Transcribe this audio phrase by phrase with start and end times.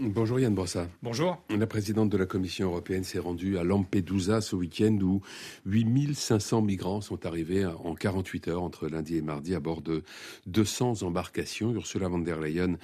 [0.00, 0.88] Bonjour Yann Brossa.
[1.04, 1.40] Bonjour.
[1.56, 5.20] La présidente de la Commission européenne s'est rendue à Lampedusa ce week-end où
[5.66, 10.02] 8500 migrants sont arrivés en 48 heures entre lundi et mardi à bord de
[10.46, 11.72] 200 embarcations.
[11.72, 12.76] Ursula von der Leyen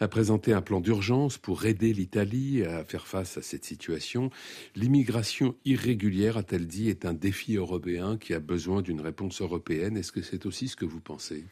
[0.00, 4.28] a présenté un plan d'urgence pour aider l'Italie à faire face à cette situation.
[4.76, 9.96] L'immigration irrégulière, a-t-elle dit, est un défi européen qui a besoin d'une réponse européenne.
[9.96, 11.46] Est-ce que c'est aussi ce que vous pensez?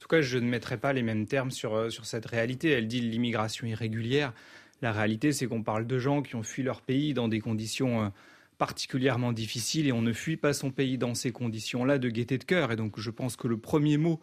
[0.00, 2.70] En tout cas, je ne mettrai pas les mêmes termes sur, euh, sur cette réalité.
[2.70, 4.32] Elle dit l'immigration irrégulière.
[4.80, 8.04] La réalité, c'est qu'on parle de gens qui ont fui leur pays dans des conditions
[8.04, 8.08] euh,
[8.56, 12.44] particulièrement difficiles et on ne fuit pas son pays dans ces conditions-là de gaieté de
[12.44, 12.72] cœur.
[12.72, 14.20] Et donc, je pense que le premier mot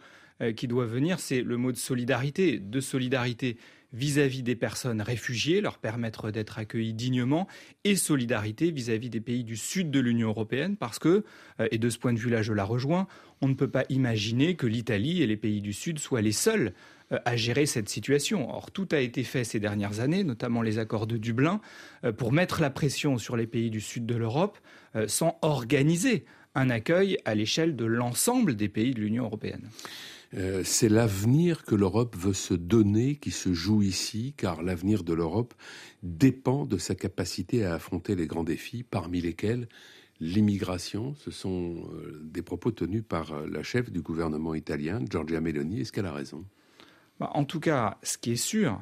[0.55, 3.57] qui doit venir, c'est le mot de solidarité, de solidarité
[3.93, 7.47] vis-à-vis des personnes réfugiées, leur permettre d'être accueillis dignement,
[7.83, 11.23] et solidarité vis-à-vis des pays du sud de l'Union européenne, parce que,
[11.59, 13.07] euh, et de ce point de vue-là, je la rejoins,
[13.41, 16.73] on ne peut pas imaginer que l'Italie et les pays du sud soient les seuls
[17.11, 18.49] euh, à gérer cette situation.
[18.53, 21.61] Or, tout a été fait ces dernières années, notamment les accords de Dublin,
[22.03, 24.57] euh, pour mettre la pression sur les pays du sud de l'Europe
[25.05, 29.69] sans organiser un accueil à l'échelle de l'ensemble des pays de l'Union européenne.
[30.33, 35.13] Euh, c'est l'avenir que l'Europe veut se donner qui se joue ici, car l'avenir de
[35.13, 35.53] l'Europe
[36.03, 39.67] dépend de sa capacité à affronter les grands défis, parmi lesquels
[40.19, 41.15] l'immigration.
[41.15, 45.81] Ce sont euh, des propos tenus par euh, la chef du gouvernement italien, Giorgia Meloni.
[45.81, 46.43] Est-ce qu'elle a raison?
[47.19, 48.81] Bah, En tout cas, ce qui est sûr,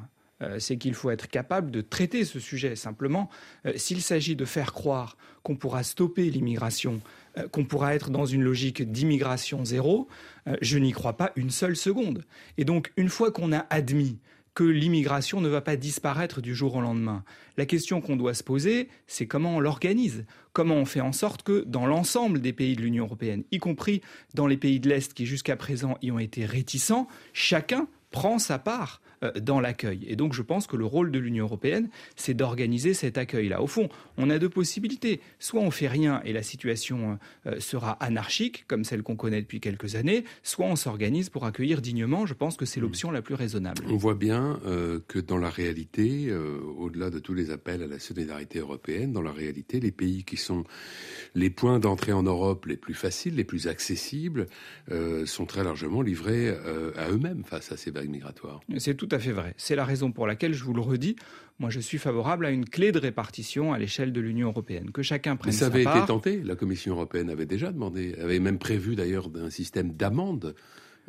[0.59, 2.75] c'est qu'il faut être capable de traiter ce sujet.
[2.75, 3.30] Simplement,
[3.75, 7.02] s'il s'agit de faire croire qu'on pourra stopper l'immigration
[7.38, 10.08] euh, qu'on pourra être dans une logique d'immigration zéro,
[10.47, 12.23] euh, je n'y crois pas une seule seconde.
[12.58, 14.19] Et donc, une fois qu'on a admis
[14.53, 17.25] que l'immigration ne va pas disparaître du jour au lendemain.
[17.58, 21.44] La question qu'on doit se poser, c'est comment on l'organise, comment on fait en sorte
[21.44, 24.02] que dans l'ensemble des pays de l'Union européenne, y compris
[24.33, 28.58] dans les pays de l'Est qui jusqu'à présent y ont été réticents, chacun prend sa
[28.58, 30.05] part euh, dans l'accueil.
[30.07, 33.61] Et donc je pense que le rôle de l'Union européenne, c'est d'organiser cet accueil-là.
[33.61, 35.21] Au fond, on a deux possibilités.
[35.39, 39.59] Soit on fait rien et la situation euh, sera anarchique, comme celle qu'on connaît depuis
[39.59, 42.25] quelques années, soit on s'organise pour accueillir dignement.
[42.25, 43.81] Je pense que c'est l'option la plus raisonnable.
[43.88, 46.31] On voit bien euh, que dans la réalité,
[46.77, 50.38] au-delà de tous les appels à la solidarité européenne, dans la réalité, les pays qui
[50.38, 50.63] sont
[51.33, 54.47] les points d'entrée en Europe les plus faciles, les plus accessibles,
[55.25, 58.61] sont très largement livrés à eux-mêmes face à ces vagues migratoires.
[58.77, 59.53] C'est tout à fait vrai.
[59.57, 61.15] C'est la raison pour laquelle, je vous le redis,
[61.59, 65.01] moi je suis favorable à une clé de répartition à l'échelle de l'Union européenne, que
[65.01, 68.59] chacun prenne Mais ça avait été tenté, la Commission européenne avait déjà demandé, avait même
[68.59, 70.55] prévu d'ailleurs un système d'amende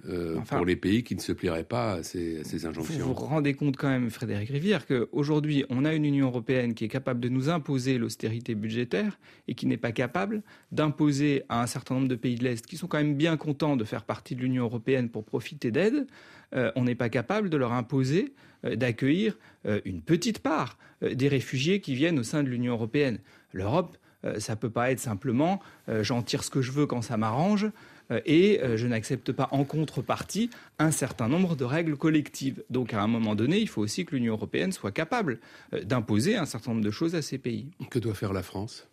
[0.08, 2.98] euh, pour les pays qui ne se plieraient pas à ces, injonctions.
[2.98, 6.84] Vous vous rendez compte quand même, Frédéric Rivière, qu'aujourd'hui, on a une Union européenne qui
[6.84, 9.18] est capable de nous imposer l'austérité budgétaire
[9.48, 12.76] et qui n'est pas capable d'imposer à un certain nombre de pays de l'Est, qui
[12.76, 16.06] sont quand même bien contents de faire partie de l'Union européenne pour profiter d'aide,
[16.54, 19.36] euh, on n'est pas capable de leur imposer euh, d'accueillir
[19.84, 23.18] une petite part des réfugiés qui viennent au sein de l'Union européenne.
[23.52, 23.96] L'Europe,
[24.38, 27.68] ça ne peut pas être simplement j'en tire ce que je veux quand ça m'arrange.
[28.10, 32.62] Euh, et euh, je n'accepte pas en contrepartie un certain nombre de règles collectives.
[32.70, 35.40] Donc à un moment donné, il faut aussi que l'Union européenne soit capable
[35.72, 37.70] euh, d'imposer un certain nombre de choses à ces pays.
[37.90, 38.88] Que doit faire la France?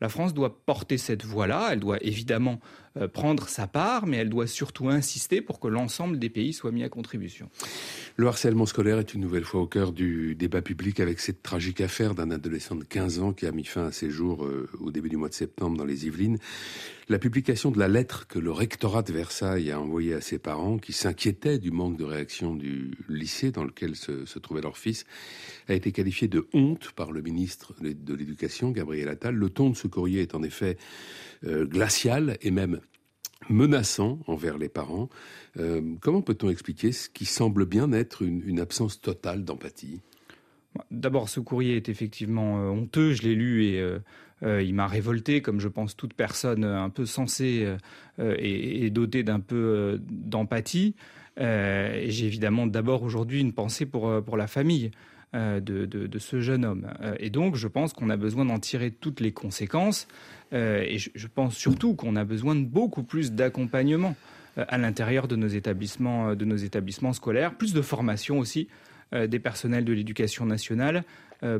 [0.00, 2.60] La France doit porter cette voie-là, elle doit évidemment
[3.12, 6.84] prendre sa part, mais elle doit surtout insister pour que l'ensemble des pays soient mis
[6.84, 7.50] à contribution.
[8.16, 11.80] Le harcèlement scolaire est une nouvelle fois au cœur du débat public avec cette tragique
[11.80, 14.92] affaire d'un adolescent de 15 ans qui a mis fin à ses jours euh, au
[14.92, 16.38] début du mois de septembre dans les Yvelines.
[17.08, 20.78] La publication de la lettre que le rectorat de Versailles a envoyée à ses parents,
[20.78, 25.04] qui s'inquiétaient du manque de réaction du lycée dans lequel se, se, trouvait leur fils,
[25.68, 29.34] a été qualifiée de honte par le ministre de l'Éducation, Gabriel Attal.
[29.34, 30.78] Le ton de ce courrier est en effet
[31.46, 32.80] euh, glacial et même
[33.48, 35.08] menaçant envers les parents.
[35.58, 40.00] Euh, comment peut-on expliquer ce qui semble bien être une, absence totale d'empathie?
[40.90, 43.12] D'abord, ce courrier est effectivement euh, honteux.
[43.12, 43.82] Je l'ai lu et
[44.42, 47.66] il m'a révolté, comme je pense toute personne un peu sensée
[48.18, 50.94] et, dotée d'un peu d'empathie.
[51.38, 54.90] J'ai évidemment d'abord aujourd'hui une pensée pour, pour la famille.
[55.34, 56.86] Euh, de, ce jeune homme.
[57.00, 60.06] Euh, et donc, je pense qu'on a besoin d'en tirer toutes les conséquences.
[60.52, 64.14] Euh, et je, pense surtout qu'on a besoin de beaucoup plus d'accompagnement
[64.56, 68.68] à l'intérieur de nos établissements, de nos établissements scolaires, plus de formation aussi
[69.12, 71.02] des personnels de l'éducation nationale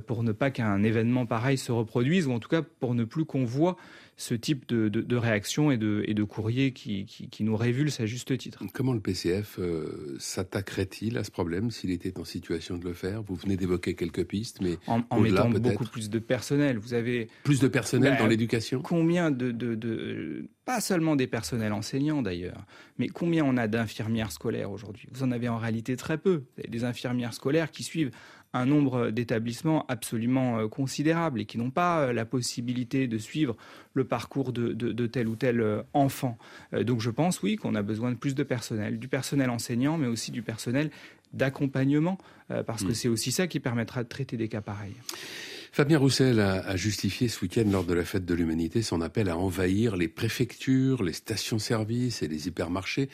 [0.06, 3.24] pour ne pas qu'un événement pareil se reproduise, ou en tout cas pour ne plus
[3.24, 3.76] qu'on voit
[4.16, 8.06] ce type de, de, réaction et de, et de courrier qui, qui, nous révulse à
[8.06, 8.62] juste titre.
[8.72, 13.22] Comment le PCF euh, s'attaquerait-il à ce problème s'il était en situation de le faire?
[13.22, 16.78] Vous venez d'évoquer quelques pistes, mais en, en mettant beaucoup plus de personnel.
[16.78, 18.82] Vous avez plus de personnel bah, dans l'éducation?
[18.82, 22.64] Combien de, de, de, pas seulement des personnels enseignants d'ailleurs,
[22.98, 25.08] mais combien on a d'infirmières scolaires aujourd'hui?
[25.12, 26.44] Vous en avez en réalité très peu.
[26.68, 28.12] Des infirmières scolaires qui suivent
[28.54, 33.56] un nombre d'établissements absolument euh, considérable et qui n'ont pas la possibilité de suivre
[33.92, 36.38] le parcours de, tel ou tel enfant.
[36.72, 40.08] donc je pense, oui, qu'on a besoin de plus de personnel, du personnel enseignant, mais
[40.08, 40.90] aussi du personnel
[41.32, 42.18] d'accompagnement,
[42.66, 42.94] parce que mm.
[42.94, 44.96] c'est aussi ça qui permettra de traiter des cas pareils.
[45.74, 49.36] Fabien Roussel a, justifié ce week-end lors de la fête de l'humanité son appel à
[49.36, 53.08] envahir les préfectures, les stations-service et les hypermarchés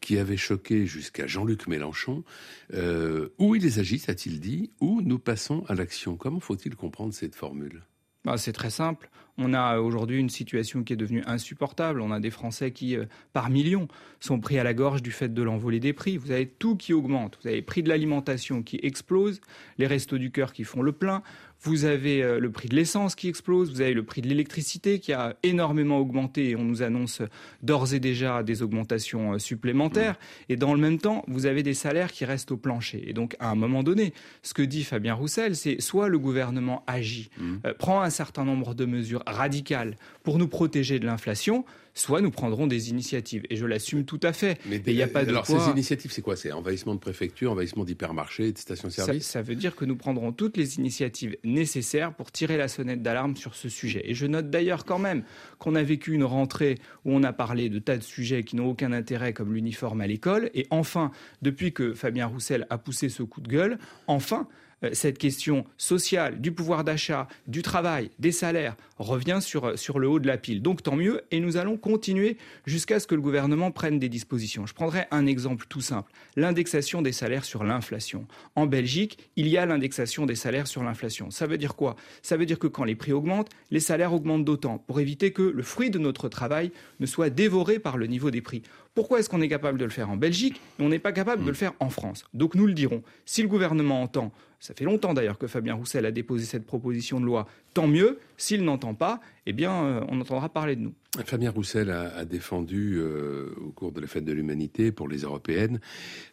[0.00, 2.24] qui avaient choqué jusqu'à Jean-Luc Mélenchon.
[2.72, 6.16] Euh, où il les agissent, a-t-il dit, ou nous passons à l'action?
[6.16, 7.82] Comment faut-il comprendre cette formule?
[8.24, 9.10] Bah, c'est très simple.
[9.38, 12.00] On a aujourd'hui une situation qui est devenue insupportable.
[12.00, 13.88] On a des Français qui, euh, par millions,
[14.20, 16.16] sont pris à la gorge du fait de l'envolée des prix.
[16.16, 17.38] Vous avez tout qui augmente.
[17.42, 19.40] Vous avez le prix de l'alimentation qui explose,
[19.78, 21.22] les restos du cœur qui font le plein,
[21.62, 24.98] vous avez euh, le prix de l'essence qui explose, vous avez le prix de l'électricité
[24.98, 27.22] qui a énormément augmenté et on nous annonce
[27.62, 30.12] d'ores et déjà des augmentations euh, supplémentaires.
[30.12, 30.52] Mmh.
[30.52, 33.02] Et dans le même temps, vous avez des salaires qui restent au plancher.
[33.08, 34.12] Et donc, à un moment donné,
[34.42, 37.54] ce que dit Fabien Roussel, c'est soit le gouvernement agit, mmh.
[37.66, 41.64] euh, prend un certain nombre de mesures radicales pour nous protéger de l'inflation,
[41.96, 43.42] soit nous prendrons des initiatives.
[43.50, 44.58] Et je l'assume tout à fait.
[44.66, 46.36] Mais il n'y a pas de Alors, ces initiatives, c'est quoi?
[46.36, 49.26] C'est envahissement de préfecture, envahissement d'hypermarchés, de stations-service?
[49.26, 53.36] Ça, veut dire que nous prendrons toutes les initiatives nécessaires pour tirer la sonnette d'alarme
[53.36, 54.02] sur ce sujet.
[54.04, 55.24] Et je note d'ailleurs quand même
[55.58, 58.68] qu'on a vécu une rentrée où on a parlé de tas de sujets qui n'ont
[58.68, 60.50] aucun intérêt, comme l'uniforme à l'école.
[60.54, 61.10] Et enfin,
[61.40, 64.46] depuis que Fabien Roussel a poussé ce coup de gueule, enfin,
[64.84, 70.08] euh, cette question sociale, du pouvoir d'achat, du travail, des salaires, revient sur, sur le
[70.08, 70.60] haut de la pile.
[70.60, 72.36] Donc tant mieux, et nous allons continuer
[72.66, 74.66] jusqu'à ce que le gouvernement prenne des dispositions.
[74.66, 78.26] Je prendrai un exemple tout simple, l'indexation des salaires sur l'inflation.
[78.56, 81.30] En Belgique, il y a l'indexation des salaires sur l'inflation.
[81.30, 81.94] Ça veut dire quoi?
[82.22, 85.42] Ça veut dire que quand les prix augmentent, les salaires augmentent d'autant, pour éviter que
[85.42, 88.62] le fruit de notre travail ne soit dévoré par le niveau des prix.
[88.96, 90.60] Pourquoi est-ce qu'on est capable de le faire en Belgique?
[90.80, 93.02] Et on n'est pas capable de le faire en France Donc nous le dirons.
[93.26, 94.32] Si le gouvernement entend,
[94.66, 98.18] ça fait longtemps d'ailleurs que Fabien Roussel a déposé cette proposition de loi, tant mieux.
[98.36, 100.94] S'il n'entend pas, eh bien, euh, on entendra parler de nous.
[101.24, 105.78] Fabien Roussel a, défendu euh, au cours de la fête de l'humanité pour les européennes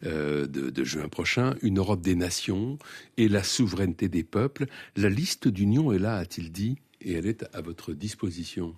[0.03, 2.79] euh, de, juin prochain une Europe des nations
[3.17, 4.65] et la souveraineté des peuples.
[4.95, 8.75] La liste d'union est là, a-t-il dit et elle est à votre disposition.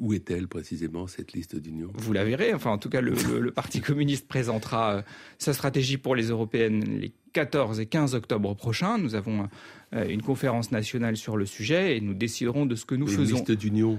[0.00, 1.90] Où, est-elle précisément, cette liste d'union?
[1.94, 2.54] Vous la verrez.
[2.54, 5.04] Enfin, en tout cas, le, le Parti communiste présentera
[5.36, 8.96] sa stratégie pour les européennes les 14 et 15 octobre prochain.
[8.96, 9.46] Nous avons
[9.94, 13.36] euh, une conférence nationale sur le sujet et nous déciderons de ce que nous faisons.
[13.36, 13.98] Une liste d'union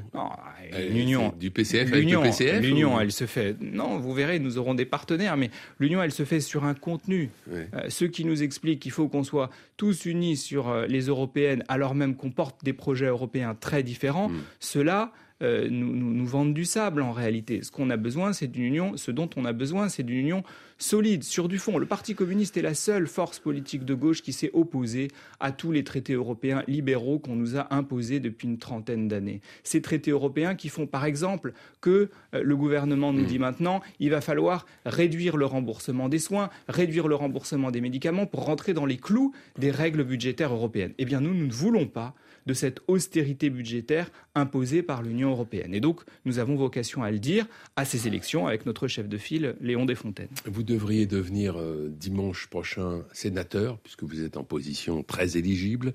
[0.89, 1.31] L'union.
[1.39, 3.55] Du PCF avec le PCF L'union, elle se fait.
[3.61, 7.29] Non, vous verrez, nous aurons des partenaires, mais l'union, elle se fait sur un contenu.
[7.51, 11.63] Euh, ceux qui nous expliquent qu'il faut qu'on soit tous unis sur euh, les européennes,
[11.67, 14.41] alors même qu'on porte des projets européens très différents, hmm.
[14.59, 15.11] cela
[15.43, 17.61] euh, nous, nous, vendent du sable en réalité.
[17.61, 18.97] Ce qu'on a besoin, c'est d'une union.
[18.97, 20.43] Ce dont on a besoin, c'est d'une union
[20.77, 21.77] solide sur du fond.
[21.77, 25.71] Le Parti communiste est la seule force politique de gauche qui s'est opposée à tous
[25.71, 29.41] les traités européens libéraux qu'on nous a imposés depuis une trentaine d'années.
[29.63, 34.11] Ces traités européens qui font par exemple que euh, le gouvernement nous dit maintenant il
[34.11, 38.85] va falloir réduire le remboursement des soins, réduire le remboursement des médicaments pour rentrer dans
[38.85, 40.93] les clous des règles budgétaires européennes.
[40.97, 42.13] Eh bien nous, nous ne voulons pas
[42.47, 45.73] de cette austérité budgétaire imposée par l'Union européenne.
[45.73, 47.45] Et donc, nous avons vocation à le dire
[47.75, 50.29] à ces élections avec notre chef de file, Léon Desfontaines.
[50.45, 55.93] Vous devriez devenir euh, dimanche prochain sénateur, puisque vous êtes en position très éligible.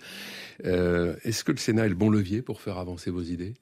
[0.67, 3.55] Euh, est-ce que le Sénat est le bon levier pour faire avancer vos idées?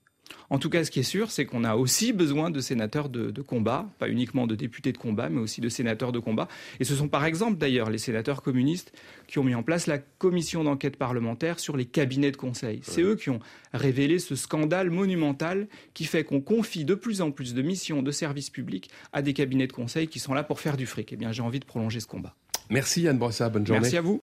[0.50, 3.40] En tout cas, ce qui est sûr, c'est qu'on a aussi besoin de sénateurs de,
[3.40, 6.48] combat, pas uniquement de députés de combat, mais aussi de sénateurs de combat.
[6.80, 8.92] Et ce sont par exemple d'ailleurs les sénateurs communistes
[9.28, 12.80] qui ont mis en place la commission d'enquête parlementaire sur les cabinets de conseil.
[12.82, 13.38] C'est eux qui ont
[13.72, 18.10] révélé ce scandale monumental qui fait qu'on confie de plus en plus de missions de
[18.10, 21.12] services publics à des cabinets de conseil qui sont là pour faire du fric.
[21.12, 22.34] Eh bien, j'ai envie de prolonger ce combat.
[22.70, 23.80] Merci Anne Brossat, bonne journée.
[23.80, 24.18] Merci à vous.